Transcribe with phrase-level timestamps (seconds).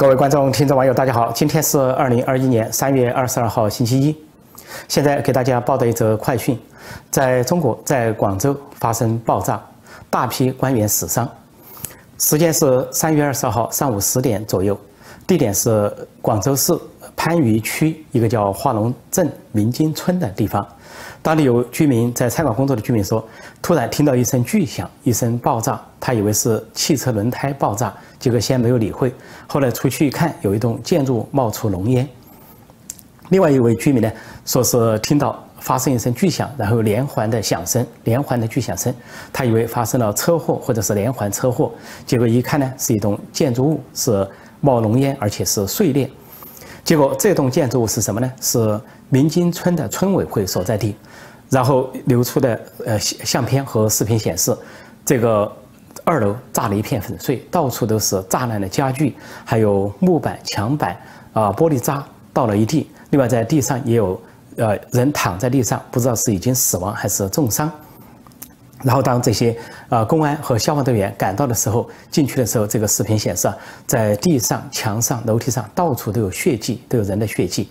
[0.00, 1.30] 各位观众、听众、网友，大家好！
[1.32, 4.16] 今天是二零二一年三月二十二号，星期一。
[4.88, 6.58] 现在给大家报的一则快讯：
[7.10, 9.62] 在中国，在广州发生爆炸，
[10.08, 11.28] 大批官员死伤。
[12.16, 14.74] 时间是三月二十二号上午十点左右，
[15.30, 15.88] 地点是
[16.20, 16.76] 广州市
[17.16, 20.66] 番禺区一个叫化龙镇明金村的地方。
[21.22, 23.24] 当地有居民在餐馆工作的居民说，
[23.62, 29.14] 突然听到一声巨响，一声爆炸，他以为是汽车轮胎爆炸，结果先没有理会，
[29.46, 32.08] 后来出去一看，有一栋建筑冒出浓烟。
[33.28, 34.10] 另外一位居民呢，
[34.44, 38.92] 说是听到发生一声巨响，然后连环的响声，连环的巨响声，
[39.32, 41.70] 他以为发生了车祸或者是连环车祸，
[42.04, 44.28] 结果一看呢，是一栋建筑物是
[44.60, 46.10] 冒浓烟，而且是碎裂。
[46.82, 48.32] 结果这栋建筑物是什么呢？
[48.40, 50.96] 是明金村的村委会所在地。
[51.48, 54.56] 然后流出的呃相片和视频显示，
[55.04, 55.50] 这个
[56.04, 60.96] 二楼炸了一片粉碎，到处都是炸烂的家具，还有木板、墙板
[61.32, 62.88] 啊，玻璃渣倒了一地。
[63.10, 64.20] 另外在地上也有
[64.56, 67.68] 呃人躺在地上，不知道是已经死亡还是重伤。
[68.82, 69.56] 然后当这些
[69.88, 73.52] 呃公安和消防队员赶到的时候，进去的时候，这个视频显示，
[73.86, 77.68] 在地上、墙上、楼梯上到处都有血迹，都有人的血迹。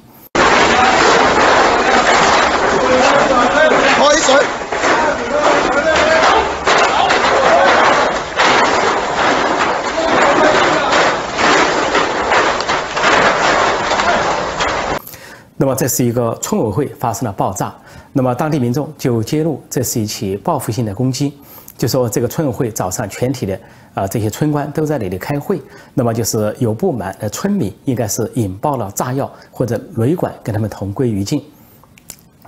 [15.62, 17.76] 那么这是一个村委会发生了爆炸，
[18.14, 21.34] 那么当地民众就揭露这是一起报复性的攻击，
[21.78, 23.60] 就说这个村委会早上全体的
[23.94, 25.62] 啊这些村官都在那里开会，
[25.94, 31.44] 那么就是有不满的村民应该是引爆了炸药或者雷管跟他们同归于尽。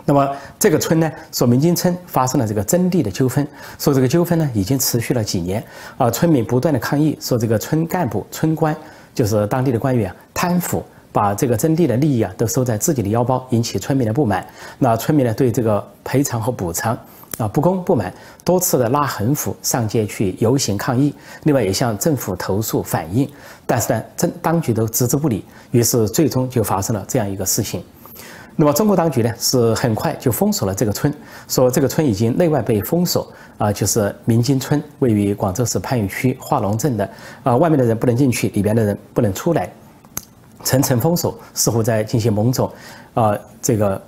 [0.06, 3.45] 那么这个村呢说明金村发生了这个征地的纠纷，
[3.78, 5.62] 说这个纠纷呢已经持续了几年
[5.98, 8.73] 啊，村民不断的抗议说这个村干部村官
[9.14, 10.82] 就是当地的官员贪腐。
[11.12, 14.45] 把这个征地的利益啊都收在自己的腰包，引起村民的不满。
[14.80, 16.98] 那村民呢对这个赔偿和补偿
[17.38, 18.14] 啊不公不满，
[18.45, 21.14] 多次的拉横幅上街去游行抗议。
[21.44, 23.30] 另外也向政府投诉反映，
[23.66, 25.44] 但是呢政当局都置之不理。
[25.71, 27.83] 于是最终就发生了这样一个事情。
[28.58, 31.11] 那么中国当局呢是很快就封锁了这个村，
[31.48, 37.10] 说这个村已经内外被封锁啊，就是明金村位于广州市番禺区化龙镇的
[37.44, 39.71] 啊，外面的人不能进去，里边的人不能出来。
[40.64, 42.72] 层层封锁，似乎在进行某种，
[43.14, 44.02] 啊，这个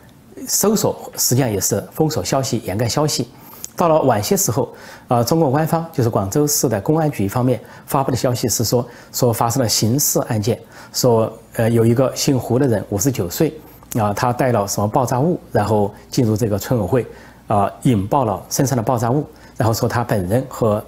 [0.47, 3.27] 搜索，实际上也是封锁消息、掩盖消息。
[3.75, 4.71] 到了晚些时候，
[5.07, 10.59] 啊，中国官方就是广州市的公安局方面发布的消息是说，说发生了刑事案件，
[10.93, 13.51] 说呃有一个姓胡的人，五十九岁，
[13.97, 17.07] 啊，他带了什么爆炸物，然后进入这个村委会，
[17.47, 19.25] 啊，引爆了身上的爆炸物，
[19.57, 20.83] 然后说他本人和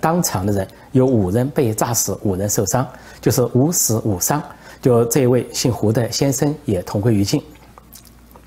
[0.00, 2.86] 当场的人有五人被炸死，五人受伤，
[3.20, 4.42] 就是五死五伤。
[4.82, 7.40] 就这一位姓胡的先生也同归于尽，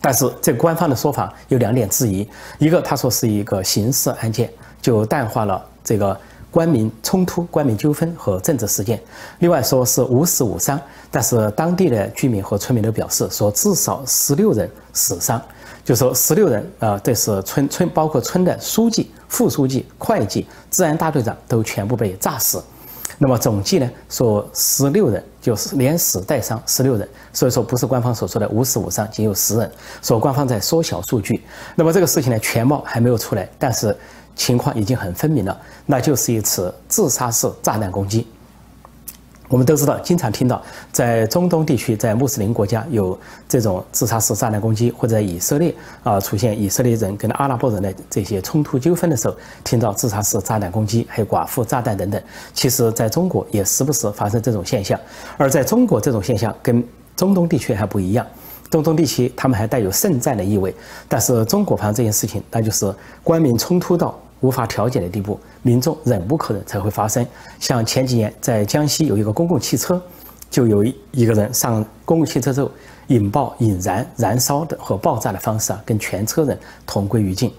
[0.01, 2.27] 但是这官方的说法有两点质疑：
[2.59, 4.51] 一个他说是一个刑事案件，
[4.81, 6.19] 就淡化了这个
[6.51, 8.97] 官民冲突、官民纠纷和政治事件；
[9.39, 10.77] 另外说是无死无伤，
[11.09, 15.41] 但是当地的居民和村民都表示说至少十六人死伤，
[15.85, 22.61] 就说十六人啊，这是村村包括村的书记、副书记、会计、治安大队长都全部被炸死。
[23.17, 29.71] 那么总计呢，说十六人，就是连死带伤十六人，所以说不是官方所说的五死五伤，仅有十人。
[30.01, 31.41] 说官方在缩小数据。
[31.75, 33.95] 那么这个事情呢，全貌还没有出来，但是
[34.35, 38.27] 情况已经很分明了，那就是一次自杀式炸弹攻击。
[39.47, 40.61] 我们都知道，经常听到
[40.91, 43.17] 在中东地区，在穆斯林国家有
[43.47, 45.73] 这种自杀式炸弹攻击，或者以色列
[46.03, 52.19] 啊出现以色列人跟阿拉伯人的这些冲突纠纷的时候，听到自杀式炸弹攻击，还有寡妇炸弹等等。
[52.53, 54.99] 其实，在中国也时不时发生这种现象。
[55.37, 56.83] 而在中国，这种现象跟
[57.15, 58.25] 中东地区还不一样。
[58.71, 60.75] 中东地区他们还带有圣战的意味，
[61.07, 62.91] 但是中国方这件事情，那就是
[63.23, 64.19] 官民冲突到。
[64.41, 67.25] 无法调解的地步，民众忍无可忍才会发生。
[67.59, 70.01] 像前几年在江西有一个公共汽车，
[70.49, 72.69] 就有一一个人上公共汽车之后
[73.07, 77.51] 引爆、引燃、燃烧的和爆炸的方式啊，跟全车人同归于尽。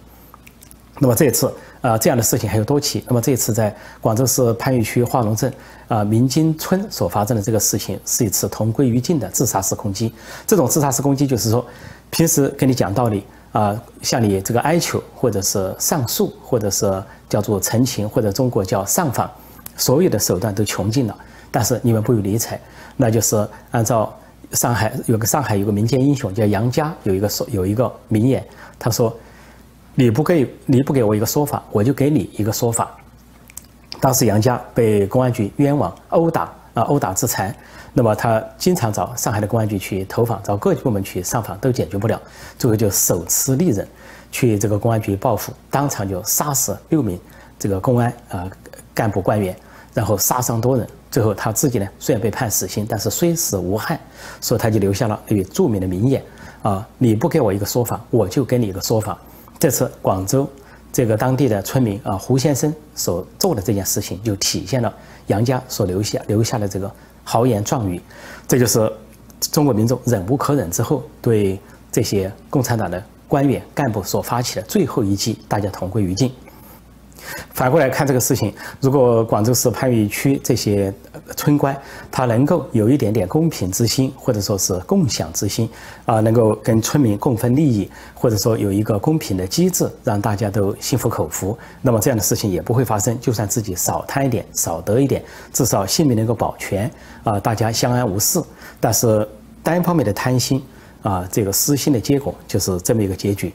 [0.99, 3.05] 那么这次啊，这样的事情还有多起。
[3.07, 5.53] 那么这次在广州市番禺区化龙镇
[5.89, 10.13] 啊明金村所发生的这个事情，是一次同归于尽的自杀式攻击。
[10.47, 11.65] 这种自杀式攻击就是说，
[12.11, 13.25] 平时跟你讲道理。
[13.57, 19.31] 啊，向你这个哀求，或者是上诉，或者是叫做陈情，或者中国叫上访，
[19.79, 21.17] 所有的手段都穷尽了，
[21.51, 22.61] 但是你们不予理睬，
[22.99, 24.15] 那就是按照
[24.53, 28.47] 上海有个上海有个民间英雄叫杨家，有一个说有一个名言，
[28.79, 29.17] 他说
[29.97, 32.95] ：“你不给你不给我一个说法，我就给你一个说法。”
[34.03, 37.53] 当时杨家被公安局冤枉、殴打，啊殴打致残。
[37.95, 42.21] 那么他经常找上海的公安局去投访，找各级部门去上访，都解决不了。
[42.59, 43.89] 最后就手持利刃
[44.31, 47.19] 去这个公安局报复，当场就杀死六名
[47.59, 48.47] 这个公安啊
[48.93, 49.57] 干部官员，
[49.95, 50.87] 然后杀伤多人。
[51.11, 53.99] 最后他自己呢，虽然被判死刑，但是虽死无憾，
[54.39, 56.23] 所以他就留下了那著名的名言
[56.61, 59.19] 啊：“你不给我一个说法，我就给你一个说法。”
[59.59, 60.47] 这次广州
[60.97, 64.91] 这个当地的村民啊，胡先生所做的这件事情，就体现了
[65.27, 66.91] 杨家所留下留下的这个
[67.23, 68.01] 豪言壮语。
[68.49, 68.91] 这就是
[69.39, 71.61] 中国民众忍无可忍之后，对
[71.93, 76.33] 这些共产党的官员干部所发起的最后一击，大家同归于尽。
[77.53, 80.91] 反过来看这个事情，如果广州市番禺区这些
[81.35, 81.77] 村官
[82.11, 85.69] 他能够有一点点公平之心，或者说是共享之心，
[86.05, 93.19] 啊，能够跟村民共分利益，或者说有一个公平的机制，让大家都心服口服，那么这样的事情也不会发生。
[93.21, 96.91] 就算自己少贪一点、少得一点，至少性命能够保全，
[97.25, 98.41] 啊，大家相安无事。
[98.79, 99.27] 但是
[99.63, 100.63] 单方面的贪心，
[101.03, 103.53] 啊，这个私心的结果就是这么一个结局。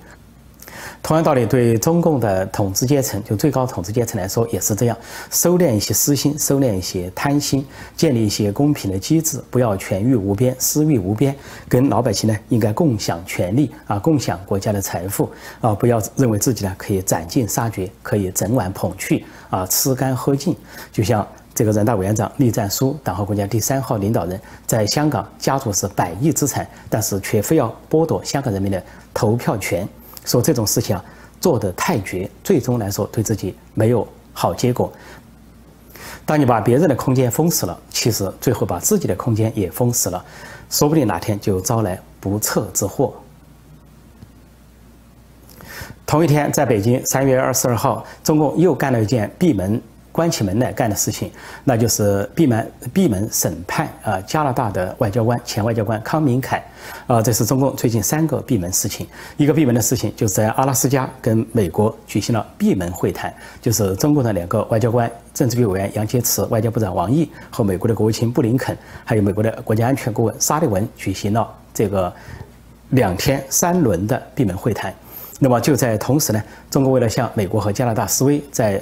[1.04, 4.96] 同样道理，对中共的统治阶层，就最高统治阶层来说，也是这样：
[5.32, 7.66] 收敛一些私心，收敛一些贪心，
[7.98, 11.36] 建立一些公平的机制，不要权欲无边、私欲无边，
[11.68, 15.28] 跟老百姓呢应该共享权利啊，共享国家的财富
[15.60, 20.56] 啊，不要认为自己呢可以斩尽杀绝，可以整碗捧去啊，吃干喝尽。
[20.92, 28.82] 就像这个人大委员长栗战书，党和国家第三号领导人，在香港家族是百亿资产，但是却非要剥夺香港人民的
[29.16, 29.88] 投票权。
[30.26, 31.04] 说这种事情啊，
[31.40, 34.92] 做得太绝，最终来说对自己没有好结果。
[36.26, 40.24] 当你把别人的空间封死了，其实最后把自己的空间也封死了，
[40.70, 43.14] 说不定哪天就招来不测之祸。
[46.06, 49.82] 同一天，在北京三月二十二号，中共又干了一件闭门。
[50.12, 51.32] 关起门来干的事情，
[51.64, 56.64] 那就是闭门闭门审判啊，加拿大的外交官前外交官康明凯，
[57.08, 59.08] 啊，这是中共最近三个闭门事情。
[59.38, 72.14] 一个闭门的事情，就是在阿拉斯加跟美国举行了闭门会谈，就是中共的两个外交官，政治局委员杨洁篪、外交部长王毅和美国的国务卿布林肯，还有美国的国家安全顾问沙利文举行了这个
[72.90, 74.94] 两天三轮的闭门会谈。
[75.40, 78.80] 那么就在同时呢，中国为了向美国和加拿大示威，在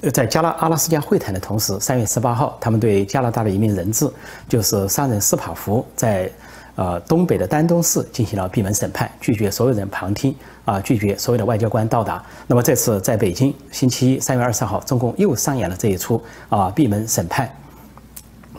[0.00, 4.10] 呃在加拉阿拉斯加会谈的同时，三月十八号，他们对加拿大的一名人质，
[4.48, 6.30] 就是商人斯帕福，在
[6.76, 12.22] 呃东北的丹东市进行了闭门审判，拒绝所有人旁听啊，拒绝所有的外交官到达。
[12.46, 17.48] 那么这次在北京，星期一三月二十号，中共又上演了这一出啊闭门审判，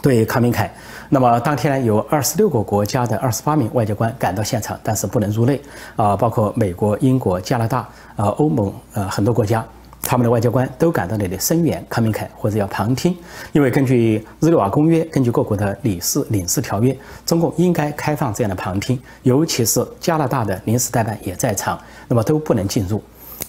[0.02, 0.74] 对康明凯。
[1.10, 5.62] 那么当天呢，有二十六个国家的二十八名外交官赶到现场，但是不能入内
[5.96, 7.80] 啊，包括美国、英国、加拿大
[8.16, 9.64] 啊、欧盟呃很多国家。
[10.06, 13.18] 他们的外交官都赶到那里声援康明凯，或者要旁听，
[13.54, 23.02] 因为根据日内瓦公约，根据各国的理事领事条约，中共应该开放这样的旁听，尤其是加拿大的临时代办也在场，那么都不能进入。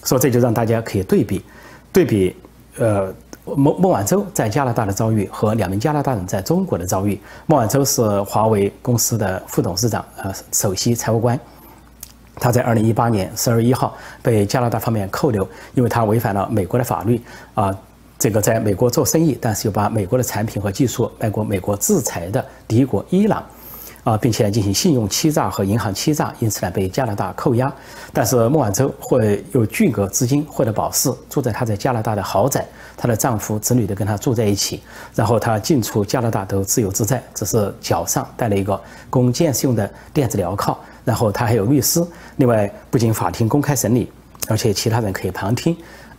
[0.03, 1.43] 所以这就让大家可以对比，
[1.93, 2.35] 对比，
[2.77, 3.13] 呃，
[3.45, 7.19] 孟孟晚舟在加拿大的遭遇和两名加拿大人在中国的遭遇。
[7.45, 11.39] 孟晚舟是华为公司的副董事长，呃，首席财务官。
[12.39, 17.21] 他在二零一八年十二月一号被加拿大方面扣留，因为他违反了美国的法律
[17.53, 17.75] 啊，
[18.19, 23.43] 这个在美国做生意，但是又把美国的产品和技术卖过美国制裁的敌国伊朗，
[24.03, 27.73] 啊，并且进行信用欺诈和银行欺诈，因此呢被加拿大扣押。
[28.13, 34.81] 但是孟晚舟会有巨额资金，获得保释，住在她在加拿大的豪宅，她的丈夫、子女都跟她住在一起，
[35.13, 40.77] 然后她进出加拿大都自由自在，只是脚上带了一个供监视用的电子镣铐。
[41.07, 44.11] 然后他还有律师，另外不仅法庭公开审理，
[44.49, 45.73] 而且其他人可以旁听。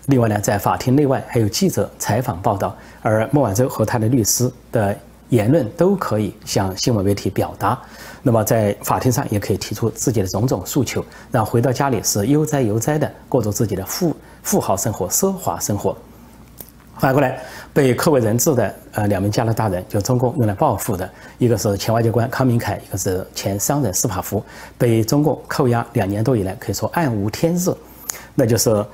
[0.06, 4.96] 另外呢，在法庭内外还有记者采访报道，而孟晚舟和他的律师的
[5.28, 7.78] 言论都可以向新闻媒体表达。
[8.22, 15.94] 那么在法庭上也可以提出自己的种种诉求，然后回到家里是悠哉悠哉的过着自己的富富豪生活、奢华生活。
[16.98, 17.40] 反过来，
[17.72, 24.42] 被扣为人质的呃两名加拿大人，就中共用来报复的，一个是前外交官康明凯，一个是前商人斯帕夫，
[24.76, 27.70] 被中共扣押两年多以来，可以说暗无天日，
[28.34, 28.84] 那就是，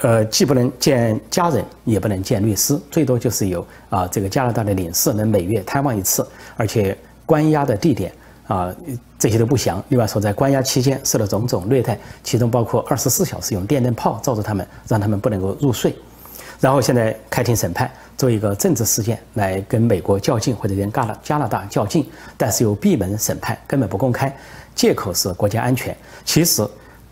[0.00, 6.26] 呃，既不能见家人，也不能见律师，最多就是有啊这个加拿大的领事能每月探望一次，
[6.56, 8.12] 而且关押的地点
[8.46, 8.72] 啊
[9.18, 9.82] 这些都不详。
[9.88, 15.94] 另外说，在关押期间受到种种虐待，其中包括二十四小时用电灯泡照着他们，让他们不能够入睡。
[16.60, 24.34] 然后现在开庭审判，做一个政治事件来跟美国较劲，或者跟加拿加拿大较劲，但是有闭门审判，根本不公开，
[24.74, 25.96] 借口是国家安全。
[26.22, 26.62] 其实，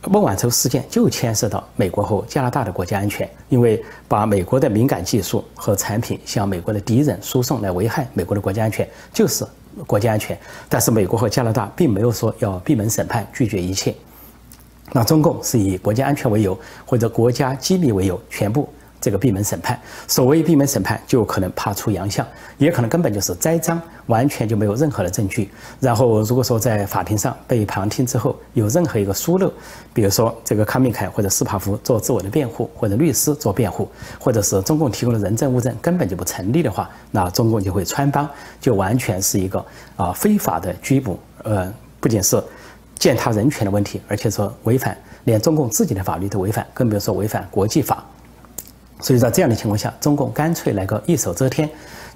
[0.06, 9.46] 孟晚舟事件就牵涉到美国和加拿大的国家安全，因为把美国的敏感技术和产品向美国的敌人输送来危害美国的国家安全，就是
[9.86, 10.38] 国家安全。
[10.68, 13.94] 但是美国和加拿大并没有说要闭门审判，拒绝一切。
[14.92, 18.68] 那中共是以国家安全为由或者国家机密为由，全部。
[19.00, 22.26] 这个闭门审判，所谓闭门审判，就可能怕出洋相，
[22.56, 25.48] 也可能根本就是栽赃，完全就没有任何的证据。
[25.78, 29.52] 然后，如果说在法庭上被旁听之后有任何一个疏漏，
[29.94, 33.88] 比如说这个康明凯或者斯帕夫做自我的辩护，或者律师做辩护，
[34.18, 38.28] 或者是中共提供的人证物证根本就不成立的话，那中共就会穿帮，
[38.60, 39.64] 就完全是一个
[39.96, 41.18] 啊非法的拘捕。
[41.44, 42.42] 呃，不仅是
[42.98, 48.04] 践踏人权的问题，而且说违反连中共自己的法律都违反，更不要说违反国际法。
[49.00, 51.68] 所以在这样的情况下，中共干脆来个一手遮天，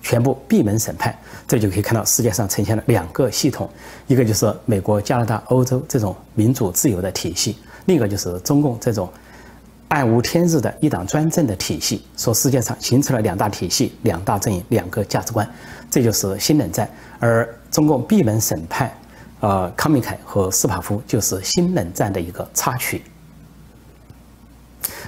[0.02, 3.70] 全部闭门审判，这就可以看到世界上呈现了两个系统，
[4.08, 9.08] 一个就是美国、加拿大、欧洲这种民主自由的体系，另一个就是中共这种
[9.88, 12.04] 暗无天日的一党专政的体系。
[12.16, 15.48] 说世界上形成了两大体系、两大阵营、两个价值观，
[15.88, 16.90] 这就是新冷战。
[17.20, 18.92] 而中共闭门审判，
[19.38, 23.02] 呃，康明凯和斯帕夫就是新冷战的一个插曲。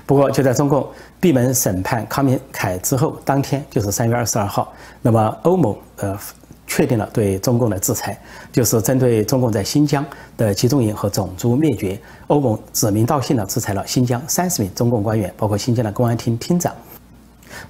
[0.07, 0.87] 不过，就在中共
[1.25, 6.15] 闭门审判康明凯之后，当天就是三月二十二号，那么欧盟呃
[6.67, 8.21] 确定了对中共的制裁，
[8.53, 10.05] 就是针对中共在新疆
[10.37, 16.71] 的集中营和种族灭绝，欧盟指名道姓的制裁了新疆三十名中共官员，包括新疆的公安厅厅长。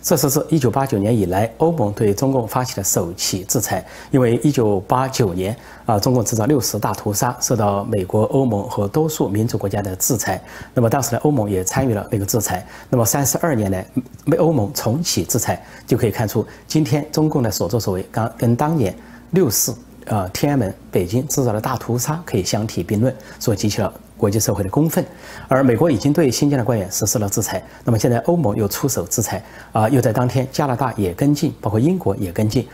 [0.02, 3.84] 这是自一九八九年以来，欧盟对中共发起的首起制裁。
[4.10, 10.40] 因为一九八九年啊，中共制造六十大屠杀，受到美国、欧盟和多数民主国家的制裁。
[10.72, 12.66] 那么当时呢，欧盟也参与了那个制裁。
[12.88, 13.86] 那么三十二年来，
[14.26, 18.94] 被欧盟重启制裁，就可以看出今天中共的所作所为，刚跟当年
[19.30, 19.74] 六四
[20.06, 23.92] 啊天安门、北京制造的大屠杀可以相提并论，所激起了。
[24.16, 25.04] 国际社会的公愤，
[25.48, 27.62] 而美国已经对新疆的官员实施了制裁。
[27.84, 32.66] 那么现在欧盟又出手制裁，啊，又在当天加拿大也跟进，包括英国也跟进。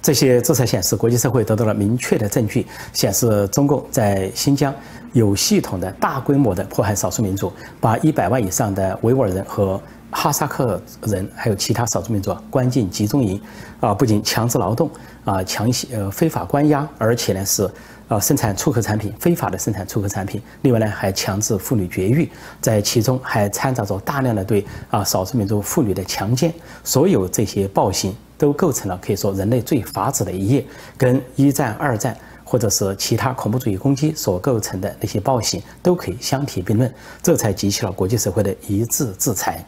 [0.00, 4.72] 这些制裁显示，国际社会得到了明确的证据，显示中共在新疆
[5.12, 13.40] 有系统的大规模的迫害少数民族，把一百万以上的维吾尔人和哈萨克人，还有其他少数民族关进集中营，
[13.80, 14.88] 啊，不仅强制劳动，
[15.24, 17.68] 啊，强行呃非法关押，而且呢是。
[18.06, 20.40] 啊，生产出口产品，非法的生产出口产品。
[20.62, 22.30] 另外呢，还强制妇女绝育，
[22.60, 26.52] 在其中还掺杂着大量的对啊少数民族妇女的强奸。
[26.84, 30.64] 所有这些暴行都构成了可以说人类最法子的一页，
[30.98, 36.92] 跟一战、二战或者是其他恐怖主义攻击所构成的那些暴行都可以相提并论。
[37.22, 39.64] 这才激起了国际社会的一致制裁。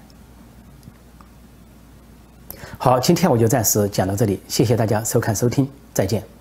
[2.76, 6.35] 好，今天我就暂时讲到这里，谢谢大家收看收听，再见。